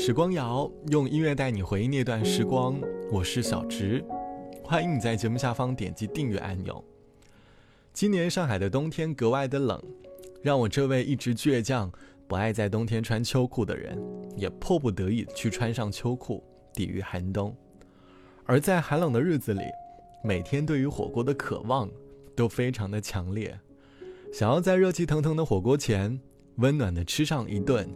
[0.00, 4.02] 时光谣用音乐带你回忆那段时光，我是小直，
[4.62, 6.82] 欢迎你在节目下方点击订阅按钮。
[7.92, 9.82] 今年上海的冬天格外的冷，
[10.40, 11.90] 让我这位一直倔强、
[12.28, 14.00] 不爱在冬天穿秋裤的人，
[14.36, 17.54] 也迫不得已去穿上秋裤抵御寒冬。
[18.44, 19.62] 而在寒冷的日子里，
[20.22, 21.90] 每天对于火锅的渴望
[22.36, 23.58] 都非常的强烈，
[24.32, 26.18] 想要在热气腾腾的火锅前
[26.58, 27.90] 温暖的吃上一顿。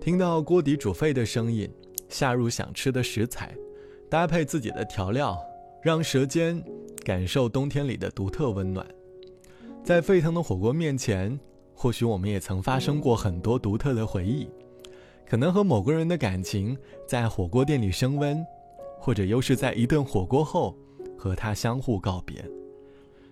[0.00, 1.70] 听到锅底煮沸的声音，
[2.08, 3.54] 下入想吃的食材，
[4.08, 5.38] 搭配自己的调料，
[5.82, 6.64] 让舌尖
[7.04, 8.86] 感受冬天里的独特温暖。
[9.84, 11.38] 在沸腾的火锅面前，
[11.74, 14.48] 或许我们也曾发生过很多独特的回忆，
[15.28, 16.74] 可能和某个人的感情
[17.06, 18.42] 在火锅店里升温，
[18.98, 20.74] 或者又是在一顿火锅后
[21.18, 22.42] 和他相互告别。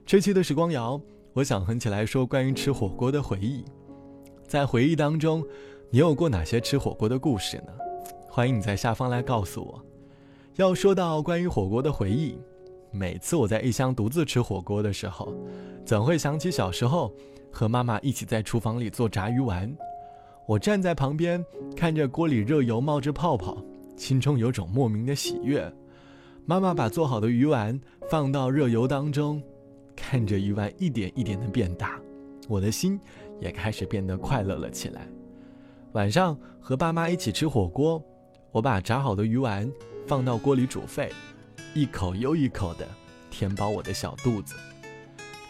[0.04, 1.00] 这期的时光谣，
[1.32, 3.64] 我想哼起来说关于吃火锅的回忆，
[4.46, 5.42] 在回忆当中。
[5.90, 7.72] 你有过哪些吃火锅的故事呢？
[8.28, 9.82] 欢迎你在下方来告诉我。
[10.56, 12.36] 要说到关于火锅的回忆，
[12.90, 15.32] 每次我在异乡独自吃火锅的时候，
[15.86, 17.10] 总会想起小时候
[17.50, 19.74] 和妈妈一起在厨房里做炸鱼丸。
[20.46, 21.42] 我站在旁边
[21.74, 23.56] 看着锅里热油冒着泡泡，
[23.96, 25.72] 心中有种莫名的喜悦。
[26.44, 29.42] 妈妈把做好的鱼丸放到热油当中，
[29.96, 31.98] 看着鱼丸一点一点的变大，
[32.46, 33.00] 我的心
[33.40, 35.08] 也开始变得快乐了起来。
[35.98, 38.00] 晚上和爸妈一起吃火锅，
[38.52, 39.68] 我把炸好的鱼丸
[40.06, 41.12] 放到锅里煮沸，
[41.74, 42.86] 一口又一口的
[43.32, 44.54] 填饱我的小肚子。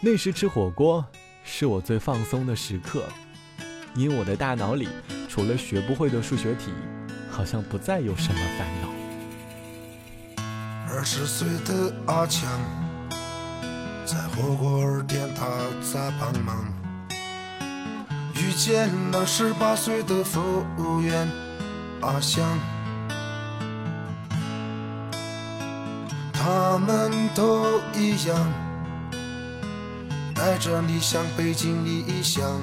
[0.01, 1.05] 那时吃火锅
[1.43, 3.03] 是我最放松的时刻，
[3.93, 4.89] 因为我的大脑里
[5.27, 6.71] 除了学不会的数学题，
[7.29, 8.89] 好像不再有什么烦恼。
[10.91, 12.49] 二十岁的阿强
[14.03, 15.45] 在火锅店他
[15.83, 16.78] 在帮忙。
[18.41, 21.27] 遇见了十八岁的服务员
[21.99, 22.57] 阿香，
[26.31, 28.53] 他们都一样，
[30.33, 32.61] 带着理想，背井离乡，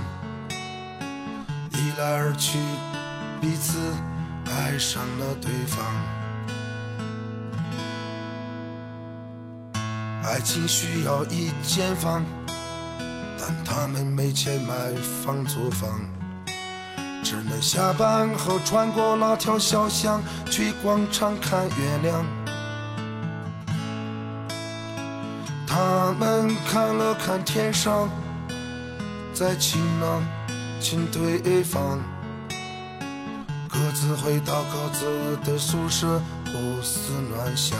[1.72, 2.59] 一来二去，
[3.38, 3.78] 彼此
[4.47, 5.84] 爱上了对方。
[10.25, 12.25] 爱情需要一间房。
[13.46, 14.74] 但他们没钱买
[15.24, 15.88] 房租房，
[17.22, 20.20] 只能下班后穿过那条小巷
[20.50, 22.26] 去广场看月亮。
[25.64, 28.08] 他们看了看天上，
[29.32, 30.20] 在晴朗
[30.80, 32.00] 亲对方，
[33.68, 37.78] 各自回到各自的宿舍，胡思乱想。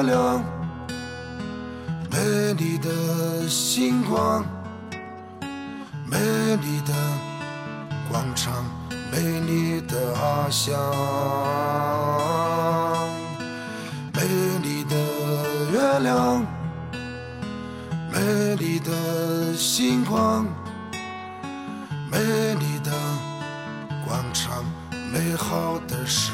[0.00, 0.42] 月亮，
[2.10, 4.42] 美丽的星光，
[6.06, 6.16] 美
[6.56, 6.94] 丽的
[8.10, 8.64] 广场，
[9.12, 10.74] 美丽的阿香，
[14.14, 14.22] 美
[14.62, 14.96] 丽的
[15.70, 16.46] 月亮，
[18.10, 20.46] 美丽的星光，
[22.10, 22.18] 美
[22.54, 22.90] 丽的
[24.06, 24.64] 广场，
[25.12, 26.32] 美好的时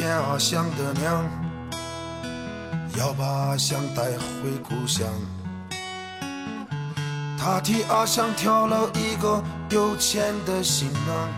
[0.00, 1.28] 见阿香的娘
[2.96, 5.06] 要把阿香带回故乡，
[7.38, 11.28] 他替阿香挑了一个有钱的新郎。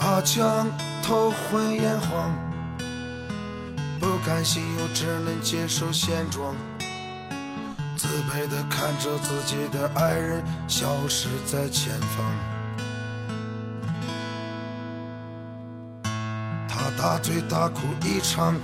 [0.00, 0.66] 阿强
[1.04, 2.28] 头昏眼花，
[4.00, 6.52] 不甘心又只能接受现状，
[7.96, 12.65] 自卑的看着自己的爱人消失在前方。
[17.06, 18.56] 大醉大哭一场，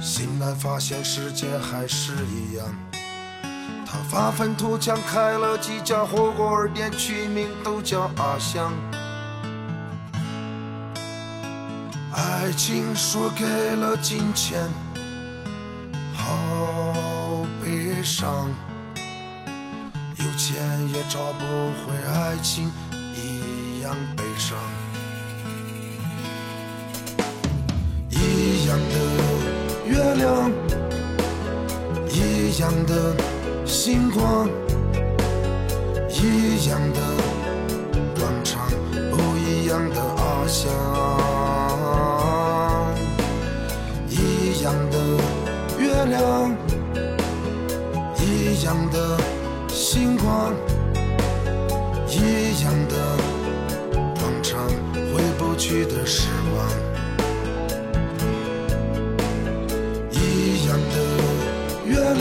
[0.00, 2.66] 醒来发现世界还是一样。
[3.86, 8.72] 他发愤图强开了几家火锅店，取名都叫阿香。
[12.12, 14.68] 爱情输给了金钱，
[16.16, 18.50] 好悲伤。
[20.16, 20.60] 有钱
[20.92, 21.44] 也找不
[21.86, 22.68] 回爱情，
[23.14, 24.58] 一样悲伤。
[30.22, 30.50] 样，
[32.08, 33.14] 一样的
[33.66, 34.48] 星光，
[36.08, 37.01] 一样的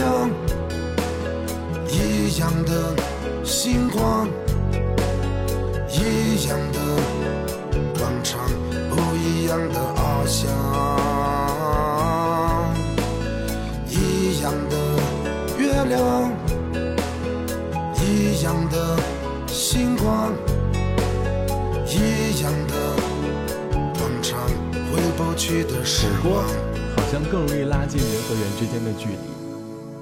[0.02, 0.30] 亮，
[1.88, 2.96] 一样的
[3.44, 4.28] 星光，
[5.90, 6.80] 一样的
[8.00, 8.50] 广场，
[8.90, 10.50] 不一样的翱翔，
[13.88, 14.76] 一样的
[15.60, 16.32] 月亮，
[18.02, 18.98] 一样的
[19.48, 20.34] 星光。
[21.94, 22.74] 一样的
[24.00, 24.40] 广场，
[24.90, 26.44] 回不去的时光，
[26.96, 29.41] 好像更容易拉近人和人之间的距离。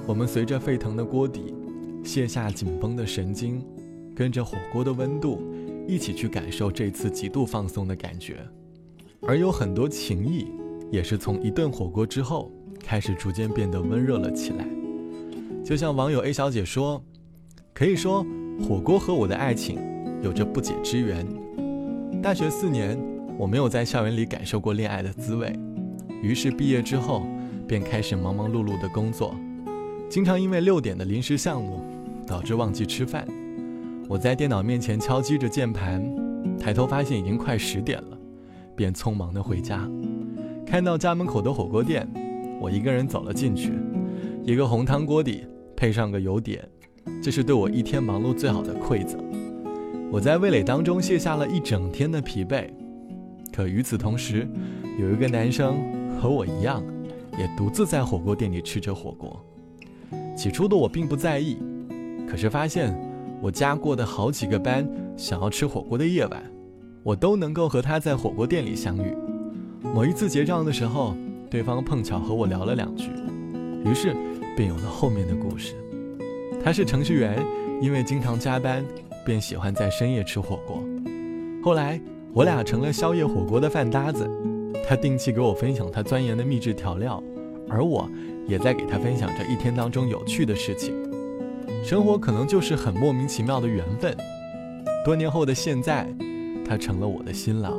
[0.06, 1.54] 我们随着沸腾的锅底，
[2.02, 3.64] 卸下紧绷的神经，
[4.14, 5.40] 跟着火锅的温度，
[5.86, 8.38] 一起去感受这次极度放松的感觉。
[9.22, 10.46] 而有很多情谊，
[10.90, 12.50] 也是从一顿火锅之后，
[12.82, 14.66] 开始逐渐变得温热了起来。
[15.62, 17.00] 就像网友 A 小姐说
[17.72, 18.26] ：“可以说，
[18.66, 19.78] 火锅和我的爱情
[20.22, 21.24] 有着不解之缘。”
[22.20, 22.98] 大学四年，
[23.38, 25.52] 我没有在校园里感受过恋爱的滋味，
[26.22, 27.26] 于是毕业之后
[27.68, 29.36] 便开始忙忙碌碌的工作，
[30.10, 31.80] 经常因为六点的临时项目
[32.26, 33.24] 导致忘记吃饭。
[34.08, 36.04] 我在电脑面前敲击着键盘，
[36.58, 38.18] 抬头发现已经快十点了，
[38.74, 39.88] 便匆忙的回家。
[40.66, 42.08] 看到家门口的火锅店，
[42.60, 43.72] 我一个人走了进去，
[44.42, 45.46] 一个红汤锅底
[45.76, 46.68] 配上个油碟，
[47.22, 49.20] 这是对我一天忙碌最好的馈赠。
[50.10, 52.68] 我在味蕾当中卸下了一整天的疲惫，
[53.52, 54.48] 可与此同时，
[54.98, 55.76] 有一个男生
[56.20, 56.82] 和我一样，
[57.38, 59.40] 也独自在火锅店里吃着火锅。
[60.40, 61.58] 起初的我并不在意，
[62.26, 62.98] 可是发现
[63.42, 66.42] 我加过的好几个班想要吃火锅的夜晚，
[67.02, 69.14] 我都能够和他在火锅店里相遇。
[69.94, 71.14] 某一次结账的时候，
[71.50, 73.10] 对方碰巧和我聊了两句，
[73.84, 74.16] 于是
[74.56, 75.74] 便有了后面的故事。
[76.64, 77.44] 他是程序员，
[77.82, 78.82] 因为经常加班。
[79.26, 80.82] 便喜欢在深夜吃火锅，
[81.62, 82.00] 后来
[82.32, 84.26] 我俩成了宵夜火锅的饭搭子。
[84.88, 87.22] 他定期给我分享他钻研的秘制调料，
[87.68, 88.08] 而我
[88.50, 90.92] 也在给他分享着一天当中有趣的事情。
[91.84, 94.14] 生活可能就是很莫名其妙的缘分。
[95.04, 96.06] 多年后的现在，
[96.66, 97.72] 他成了我的新郎。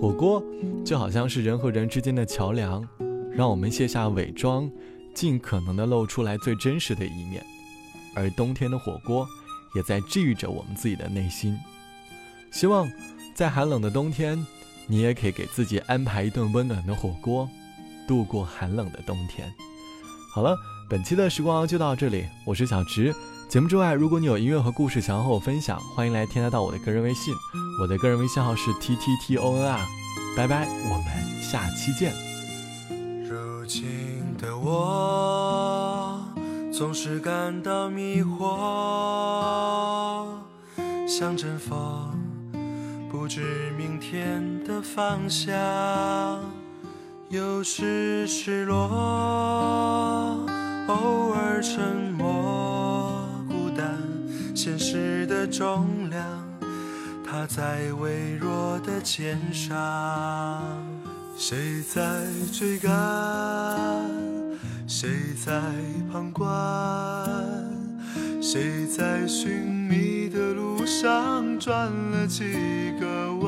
[0.00, 0.42] 火锅
[0.84, 2.82] 就好像是人和人之间的桥梁，
[3.30, 4.68] 让我们卸下伪装，
[5.14, 7.44] 尽可能的露出来最真实的一面。
[8.14, 9.26] 而冬天的火锅。
[9.74, 11.54] 也在治愈着我们自己的内心。
[12.50, 12.90] 希望
[13.34, 14.44] 在寒冷的冬天，
[14.86, 17.46] 你也可以给自己安排一顿温暖的火锅，
[18.08, 19.54] 度过寒冷的冬天。
[20.34, 20.56] 好了，
[20.88, 23.14] 本期的时光就到这里，我是小直。
[23.48, 27.34] 节目之外，如果你有音乐和故事想要和我分享，欢迎来添加到我的个人微信，
[27.80, 29.78] 我的个人微信号是 t t t o n r。
[30.36, 31.06] 拜拜，我们
[31.42, 32.12] 下期见。
[33.28, 33.86] 如今
[34.38, 36.24] 的我。
[36.70, 38.46] 总是感到迷惑，
[41.08, 41.76] 像阵风，
[43.10, 45.58] 不知明天的方向。
[47.30, 48.88] 有时失落，
[50.86, 54.02] 偶尔沉默，孤单，
[54.54, 56.24] 现实的重量，
[57.22, 59.68] 它在微弱的肩上。
[61.36, 62.90] 谁在追赶？
[64.86, 65.10] 谁
[65.44, 65.60] 在
[66.10, 66.48] 旁观？
[68.40, 72.54] 谁在寻觅的路上转了几
[72.98, 73.47] 个弯？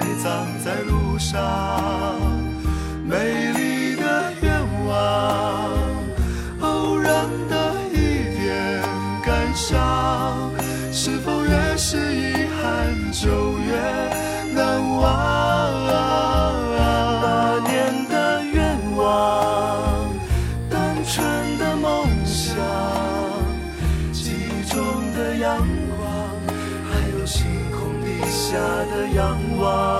[0.63, 1.39] 在路上？
[3.03, 4.51] 美丽的愿
[4.87, 4.91] 望，
[6.61, 7.95] 偶然的一
[8.39, 8.81] 点
[9.23, 10.49] 感伤，
[10.91, 13.75] 是否越是遗憾就越
[14.55, 15.01] 难忘？
[17.21, 20.09] 那年的愿望，
[20.69, 22.55] 单纯的梦想，
[24.13, 24.79] 记忆中
[25.13, 25.57] 的阳
[25.97, 25.99] 光，
[26.89, 28.57] 还有星空底下
[28.95, 29.90] 的仰望，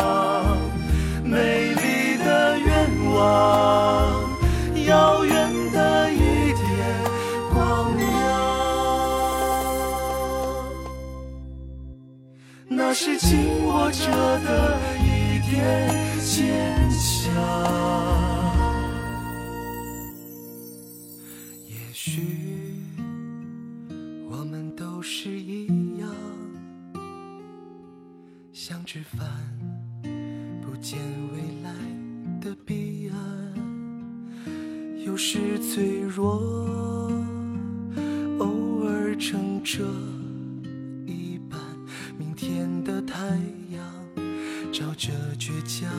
[13.03, 14.05] 是紧握着
[14.41, 15.89] 的一点
[16.19, 17.33] 坚强。
[21.67, 22.75] 也许
[24.29, 26.07] 我们都是一样，
[28.53, 29.27] 像只帆，
[30.61, 30.99] 不见
[31.33, 31.73] 未来
[32.39, 33.17] 的彼岸，
[35.03, 36.39] 有时脆弱，
[38.37, 39.83] 偶尔撑着。
[43.11, 43.27] 太
[43.71, 43.83] 阳
[44.71, 45.91] 照着倔强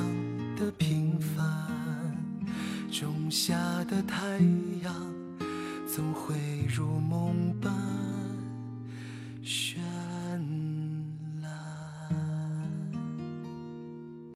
[0.56, 1.46] 的平凡，
[2.90, 3.54] 种下
[3.84, 4.38] 的太
[4.82, 4.94] 阳
[5.86, 6.34] 总会
[6.74, 7.70] 如梦般。